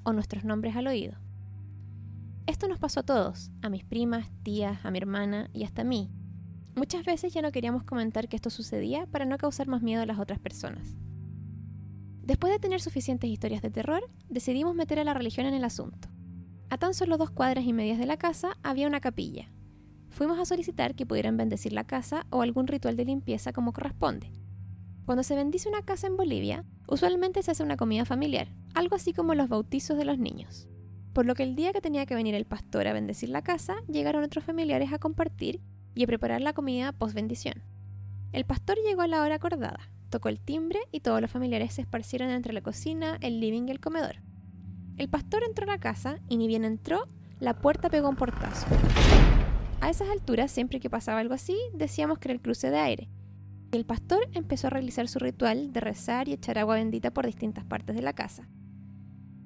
[0.03, 1.15] o nuestros nombres al oído.
[2.47, 5.85] Esto nos pasó a todos, a mis primas, tías, a mi hermana y hasta a
[5.85, 6.11] mí.
[6.77, 10.07] Muchas veces ya no queríamos comentar que esto sucedía para no causar más miedo a
[10.07, 10.97] las otras personas.
[12.23, 16.09] Después de tener suficientes historias de terror, decidimos meter a la religión en el asunto.
[16.69, 19.51] A tan solo dos cuadras y medias de la casa había una capilla.
[20.17, 24.33] Fuimos a solicitar que pudieran bendecir la casa o algún ritual de limpieza como corresponde.
[25.05, 29.13] Cuando se bendice una casa en Bolivia, usualmente se hace una comida familiar, algo así
[29.13, 30.69] como los bautizos de los niños.
[31.13, 33.77] Por lo que el día que tenía que venir el pastor a bendecir la casa,
[33.89, 35.61] llegaron otros familiares a compartir
[35.95, 37.63] y a preparar la comida post bendición.
[38.33, 41.83] El pastor llegó a la hora acordada, tocó el timbre y todos los familiares se
[41.83, 44.23] esparcieron entre la cocina, el living y el comedor.
[44.97, 47.07] El pastor entró a la casa y ni bien entró,
[47.39, 48.67] la puerta pegó un portazo.
[49.81, 53.09] A esas alturas, siempre que pasaba algo así, decíamos que era el cruce de aire.
[53.73, 57.27] Y el pastor empezó a realizar su ritual de rezar y echar agua bendita por
[57.27, 58.49] distintas partes de la casa.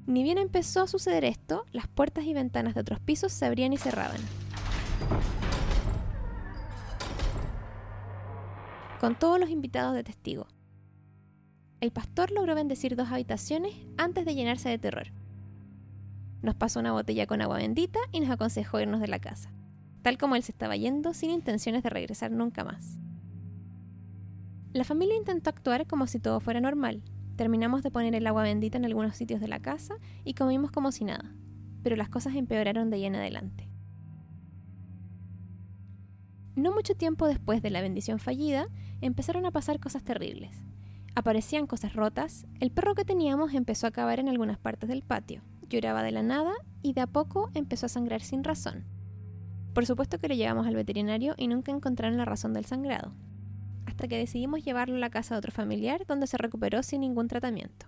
[0.06, 3.72] Ni bien empezó a suceder esto, las puertas y ventanas de otros pisos se abrían
[3.72, 4.20] y cerraban.
[9.00, 10.46] Con todos los invitados de testigo.
[11.80, 15.08] El pastor logró bendecir dos habitaciones antes de llenarse de terror.
[16.42, 19.50] Nos pasó una botella con agua bendita y nos aconsejó irnos de la casa,
[20.02, 22.98] tal como él se estaba yendo sin intenciones de regresar nunca más.
[24.72, 27.02] La familia intentó actuar como si todo fuera normal.
[27.36, 30.92] Terminamos de poner el agua bendita en algunos sitios de la casa y comimos como
[30.92, 31.34] si nada,
[31.82, 33.68] pero las cosas empeoraron de ahí en adelante.
[36.54, 38.68] No mucho tiempo después de la bendición fallida,
[39.00, 40.54] empezaron a pasar cosas terribles.
[41.14, 45.42] Aparecían cosas rotas, el perro que teníamos empezó a cavar en algunas partes del patio,
[45.68, 48.84] lloraba de la nada y de a poco empezó a sangrar sin razón.
[49.74, 53.14] Por supuesto que lo llevamos al veterinario y nunca encontraron la razón del sangrado,
[53.86, 57.28] hasta que decidimos llevarlo a la casa de otro familiar donde se recuperó sin ningún
[57.28, 57.86] tratamiento.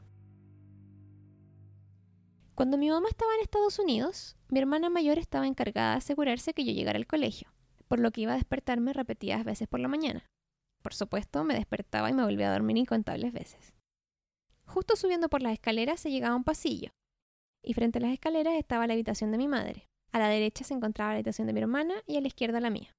[2.54, 6.64] Cuando mi mamá estaba en Estados Unidos, mi hermana mayor estaba encargada de asegurarse que
[6.64, 7.52] yo llegara al colegio,
[7.88, 10.30] por lo que iba a despertarme repetidas veces por la mañana.
[10.82, 13.74] Por supuesto, me despertaba y me volvía a dormir incontables veces.
[14.66, 16.90] Justo subiendo por las escaleras se llegaba a un pasillo,
[17.62, 19.88] y frente a las escaleras estaba la habitación de mi madre.
[20.12, 22.70] A la derecha se encontraba la habitación de mi hermana y a la izquierda la
[22.70, 22.94] mía.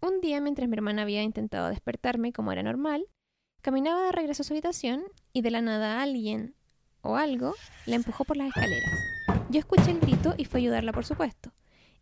[0.00, 3.08] Un día, mientras mi hermana había intentado despertarme como era normal,
[3.60, 5.02] caminaba de regreso a su habitación
[5.32, 6.54] y de la nada alguien
[7.00, 7.54] o algo
[7.86, 8.92] la empujó por las escaleras.
[9.50, 11.52] Yo escuché el grito y fue a ayudarla, por supuesto.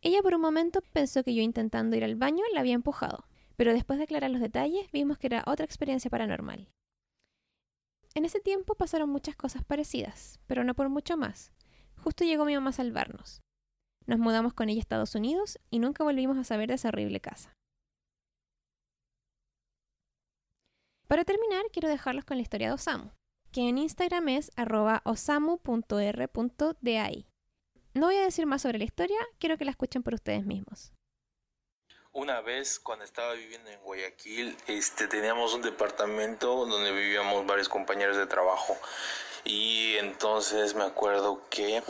[0.03, 3.27] Ella por un momento pensó que yo intentando ir al baño la había empujado,
[3.57, 6.69] pero después de aclarar los detalles vimos que era otra experiencia paranormal.
[8.15, 11.53] En ese tiempo pasaron muchas cosas parecidas, pero no por mucho más.
[12.07, 13.43] Justo llegó mi mamá a salvarnos.
[14.07, 17.19] Nos mudamos con ella a Estados Unidos y nunca volvimos a saber de esa horrible
[17.19, 17.53] casa.
[21.09, 23.11] Para terminar, quiero dejarlos con la historia de Osamu,
[23.51, 25.67] que en Instagram es arroba osamu.r.dai.
[27.95, 30.93] No voy a decir más sobre la historia, quiero que la escuchen por ustedes mismos.
[32.13, 38.17] Una vez cuando estaba viviendo en Guayaquil, este, teníamos un departamento donde vivíamos varios compañeros
[38.17, 38.77] de trabajo.
[39.47, 41.81] Y entonces me acuerdo que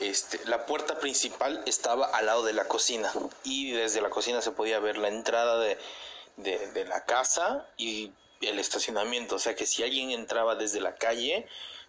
[0.00, 3.12] este, la puerta principal estaba al lado de la cocina.
[3.44, 5.78] Y desde la cocina se podía ver la entrada de,
[6.36, 9.36] de, de la casa y el estacionamiento.
[9.36, 11.46] O sea que si alguien entraba desde la calle,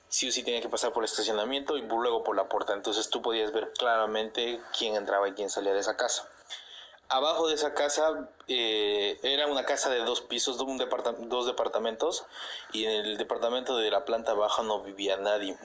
[0.10, 2.74] sí o sí tenía que pasar por el estacionamiento y luego por la puerta.
[2.74, 6.30] Entonces tú podías ver claramente quién entraba y quién salía de esa casa.
[7.10, 10.78] Abajo de esa casa eh, era una casa de dos pisos, un
[11.30, 12.26] dos departamentos,
[12.74, 15.58] y en el departamento de la planta baja no vivía nadie.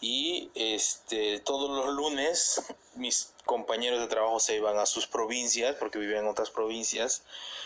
[0.00, 2.62] Y este, todos los lunes
[2.94, 7.22] mis compañeros de trabajo se iban a sus provincias, porque vivían en otras provincias,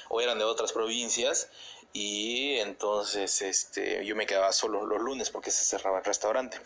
[0.09, 1.49] o eran de otras provincias,
[1.93, 6.61] y entonces este, yo me quedaba solo los lunes porque se cerraba el restaurante.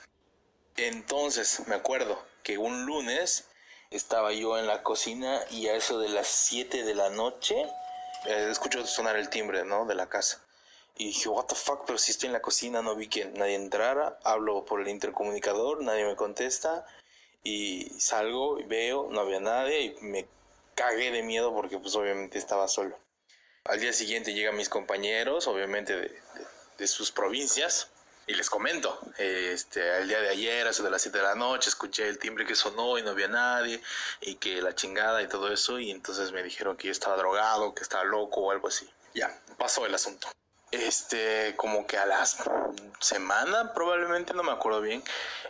[0.77, 3.50] Entonces me acuerdo que un lunes
[3.91, 7.61] estaba yo en la cocina y a eso de las 7 de la noche
[8.27, 9.85] eh, escucho sonar el timbre, ¿no?
[9.85, 10.41] De la casa.
[10.97, 13.57] Y dije, what the fuck, pero si estoy en la cocina no vi que nadie
[13.57, 16.87] entrara, hablo por el intercomunicador, nadie me contesta
[17.43, 20.29] y salgo y veo, no había nadie y me
[20.75, 22.97] cagué de miedo porque pues obviamente estaba solo.
[23.65, 26.23] Al día siguiente llegan mis compañeros, obviamente de,
[26.79, 27.89] de sus provincias,
[28.27, 31.69] y les comento, este, el día de ayer, eso de las 7 de la noche,
[31.69, 33.81] escuché el timbre que sonó y no había nadie,
[34.21, 37.75] y que la chingada y todo eso, y entonces me dijeron que yo estaba drogado,
[37.75, 38.89] que estaba loco o algo así.
[39.15, 40.29] Ya, pasó el asunto.
[40.71, 42.39] Este, como que a las
[43.01, 45.03] semana, probablemente, no me acuerdo bien,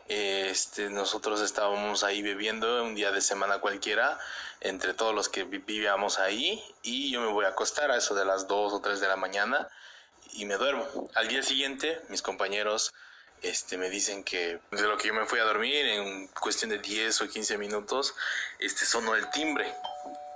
[0.08, 4.18] este, nosotros estábamos ahí bebiendo un día de semana cualquiera,
[4.60, 8.24] entre todos los que vivíamos ahí, y yo me voy a acostar a eso de
[8.24, 9.68] las 2 o 3 de la mañana,
[10.35, 11.11] y me duermo.
[11.14, 12.93] Al día siguiente, mis compañeros
[13.43, 16.78] este, me dicen que de lo que yo me fui a dormir, en cuestión de
[16.78, 18.14] 10 o 15 minutos,
[18.59, 19.72] este, sonó el timbre.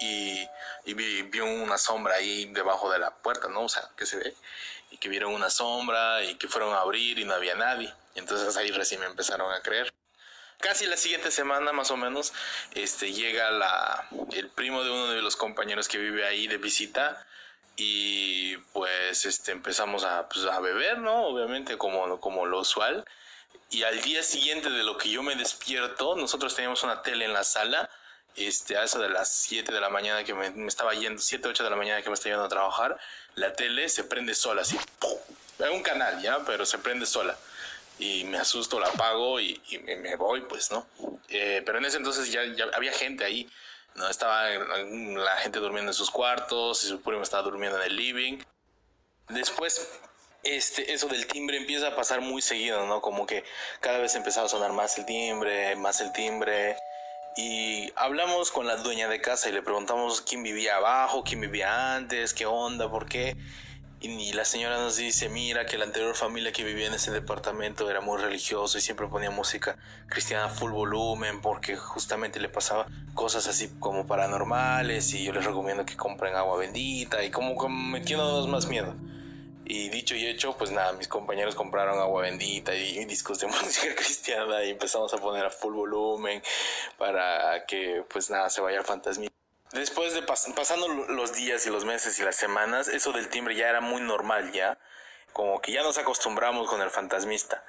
[0.01, 0.47] y,
[0.85, 3.63] y vi, vi una sombra ahí debajo de la puerta, ¿no?
[3.63, 4.35] O sea, que se ve,
[4.91, 7.93] y que vieron una sombra y que fueron a abrir y no había nadie.
[8.15, 9.93] Y entonces ahí recién me empezaron a creer.
[10.59, 12.33] Casi la siguiente semana, más o menos,
[12.75, 17.27] este, llega la, el primo de uno de los compañeros que vive ahí de visita
[17.77, 21.27] y pues este, empezamos a, pues, a beber, ¿no?
[21.27, 23.05] Obviamente como, como lo usual.
[23.71, 27.33] Y al día siguiente de lo que yo me despierto, nosotros teníamos una tele en
[27.33, 27.91] la sala,
[28.37, 31.49] este, a eso de las 7 de la mañana que me, me estaba yendo, 7,
[31.49, 32.99] 8 de la mañana que me estaba yendo a trabajar,
[33.35, 35.19] la tele se prende sola, así, ¡pum!
[35.59, 36.45] Es un canal, ¿ya?
[36.45, 37.37] Pero se prende sola
[37.99, 40.87] y me asusto, la apago y, y me voy, pues, ¿no?
[41.29, 43.49] Eh, pero en ese entonces ya, ya había gente ahí,
[43.95, 44.09] ¿no?
[44.09, 48.39] Estaba la gente durmiendo en sus cuartos y su primo estaba durmiendo en el living.
[49.29, 49.89] Después,
[50.43, 53.01] este, eso del timbre empieza a pasar muy seguido, ¿no?
[53.01, 53.45] Como que
[53.81, 56.77] cada vez empezaba a sonar más el timbre, más el timbre.
[57.37, 61.97] Y hablamos con la dueña de casa y le preguntamos quién vivía abajo, quién vivía
[61.97, 63.37] antes, qué onda, por qué.
[64.01, 67.89] Y la señora nos dice, mira que la anterior familia que vivía en ese departamento
[67.91, 69.79] era muy religioso y siempre ponía música
[70.09, 75.87] cristiana full volumen porque justamente le pasaba cosas así como paranormales y yo les recomiendo
[75.87, 78.95] que compren agua bendita y como, metiéndonos más miedo.
[79.65, 83.47] Y dicho y hecho, pues nada, mis compañeros compraron agua bendita y, y discos de
[83.63, 86.43] música cristiana y empezamos a poner a full volumen
[86.99, 89.25] para que pues nada, se vaya el fantasma.
[89.73, 93.57] Después de pas pasando los días y los meses y las semanas, eso del timbre
[93.57, 94.79] ya era muy normal ya.
[95.33, 97.65] Como que ya nos acostumbramos con el fantasmista.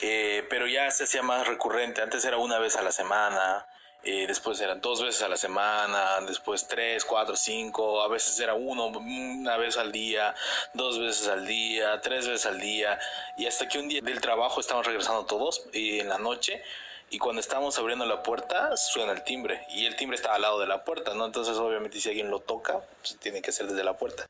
[0.00, 2.02] Eh, pero ya se hacía más recurrente.
[2.02, 3.66] Antes era una vez a la semana.
[4.08, 8.54] Eh, después eran dos veces a la semana, después tres, cuatro, cinco, a veces era
[8.54, 10.32] uno, una vez al día,
[10.74, 13.00] dos veces al día, tres veces al día,
[13.36, 16.62] y hasta que un día del trabajo estamos regresando todos y en la noche
[17.10, 20.58] y cuando estábamos abriendo la puerta suena el timbre y el timbre está al lado
[20.58, 21.24] de la puerta, ¿no?
[21.24, 24.28] Entonces obviamente si alguien lo toca, pues tiene que ser desde la puerta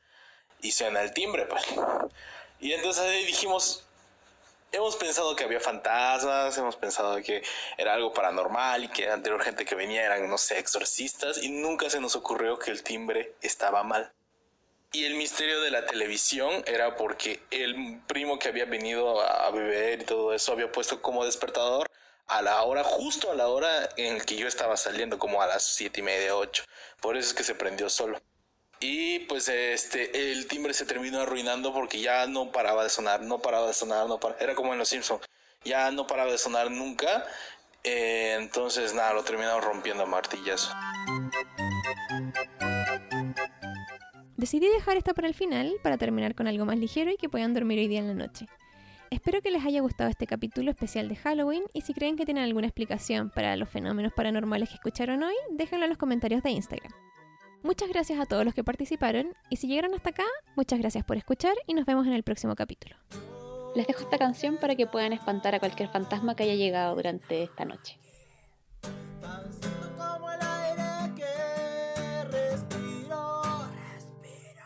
[0.61, 1.63] y suena el timbre, pues.
[2.59, 3.83] Y entonces ahí dijimos,
[4.71, 7.43] hemos pensado que había fantasmas, hemos pensado que
[7.77, 11.89] era algo paranormal y que anterior gente que venía eran, no sé, exorcistas y nunca
[11.89, 14.11] se nos ocurrió que el timbre estaba mal.
[14.93, 20.01] Y el misterio de la televisión era porque el primo que había venido a beber
[20.01, 21.87] y todo eso había puesto como despertador
[22.27, 25.63] a la hora, justo a la hora en que yo estaba saliendo, como a las
[25.63, 26.63] siete y media, ocho.
[27.01, 28.19] Por eso es que se prendió solo.
[28.79, 33.39] Y pues este, el timbre se terminó arruinando porque ya no paraba de sonar, no
[33.39, 34.39] paraba de sonar, no paraba.
[34.39, 35.21] Era como en Los Simpsons,
[35.63, 37.25] ya no paraba de sonar nunca.
[37.83, 40.73] Eh, entonces nada, lo terminaron rompiendo a martillazo.
[44.35, 47.55] Decidí dejar esta para el final para terminar con algo más ligero y que puedan
[47.55, 48.45] dormir hoy día en la noche.
[49.09, 52.43] Espero que les haya gustado este capítulo especial de Halloween y si creen que tienen
[52.43, 56.91] alguna explicación para los fenómenos paranormales que escucharon hoy, déjenlo en los comentarios de Instagram.
[57.63, 61.15] Muchas gracias a todos los que participaron y si llegaron hasta acá, muchas gracias por
[61.15, 62.95] escuchar y nos vemos en el próximo capítulo.
[63.75, 67.43] Les dejo esta canción para que puedan espantar a cualquier fantasma que haya llegado durante
[67.43, 67.97] esta noche.
[69.97, 73.41] como el aire que respiro,
[73.95, 74.63] respiro,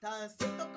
[0.00, 0.73] tan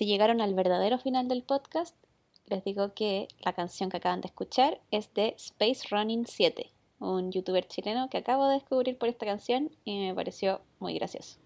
[0.00, 1.94] Si llegaron al verdadero final del podcast,
[2.46, 6.70] les digo que la canción que acaban de escuchar es de Space Running 7,
[7.00, 11.38] un youtuber chileno que acabo de descubrir por esta canción y me pareció muy gracioso.